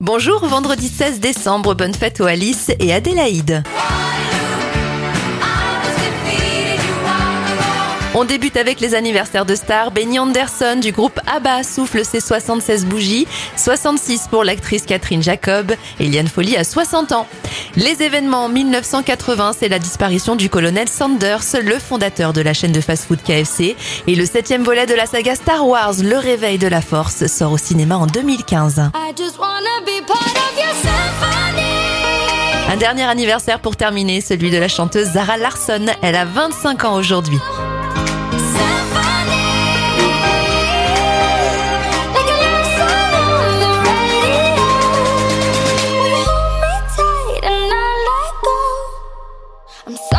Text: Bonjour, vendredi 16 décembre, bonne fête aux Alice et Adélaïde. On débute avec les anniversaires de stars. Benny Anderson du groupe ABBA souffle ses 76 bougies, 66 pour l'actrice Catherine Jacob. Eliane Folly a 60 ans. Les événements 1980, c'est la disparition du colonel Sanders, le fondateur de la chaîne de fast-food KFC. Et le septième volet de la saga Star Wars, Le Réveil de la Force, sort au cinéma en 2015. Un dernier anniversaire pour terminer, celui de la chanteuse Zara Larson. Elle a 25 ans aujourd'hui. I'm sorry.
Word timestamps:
Bonjour, 0.00 0.46
vendredi 0.46 0.86
16 0.86 1.18
décembre, 1.18 1.74
bonne 1.74 1.92
fête 1.92 2.20
aux 2.20 2.26
Alice 2.26 2.70
et 2.78 2.94
Adélaïde. 2.94 3.64
On 8.20 8.24
débute 8.24 8.56
avec 8.56 8.80
les 8.80 8.96
anniversaires 8.96 9.46
de 9.46 9.54
stars. 9.54 9.92
Benny 9.92 10.18
Anderson 10.18 10.80
du 10.82 10.90
groupe 10.90 11.20
ABBA 11.28 11.62
souffle 11.62 12.04
ses 12.04 12.18
76 12.18 12.84
bougies, 12.84 13.28
66 13.54 14.26
pour 14.28 14.42
l'actrice 14.42 14.86
Catherine 14.86 15.22
Jacob. 15.22 15.72
Eliane 16.00 16.26
Folly 16.26 16.56
a 16.56 16.64
60 16.64 17.12
ans. 17.12 17.28
Les 17.76 18.02
événements 18.02 18.48
1980, 18.48 19.52
c'est 19.60 19.68
la 19.68 19.78
disparition 19.78 20.34
du 20.34 20.50
colonel 20.50 20.88
Sanders, 20.88 21.44
le 21.62 21.78
fondateur 21.78 22.32
de 22.32 22.40
la 22.40 22.54
chaîne 22.54 22.72
de 22.72 22.80
fast-food 22.80 23.22
KFC. 23.22 23.76
Et 24.08 24.16
le 24.16 24.26
septième 24.26 24.64
volet 24.64 24.86
de 24.86 24.94
la 24.94 25.06
saga 25.06 25.36
Star 25.36 25.64
Wars, 25.64 25.94
Le 26.02 26.16
Réveil 26.16 26.58
de 26.58 26.66
la 26.66 26.80
Force, 26.80 27.28
sort 27.28 27.52
au 27.52 27.58
cinéma 27.58 27.98
en 27.98 28.06
2015. 28.06 28.90
Un 32.68 32.76
dernier 32.78 33.04
anniversaire 33.04 33.60
pour 33.60 33.76
terminer, 33.76 34.20
celui 34.20 34.50
de 34.50 34.58
la 34.58 34.66
chanteuse 34.66 35.12
Zara 35.12 35.36
Larson. 35.36 35.86
Elle 36.02 36.16
a 36.16 36.24
25 36.24 36.84
ans 36.84 36.94
aujourd'hui. 36.96 37.38
I'm 49.88 49.96
sorry. 49.96 50.17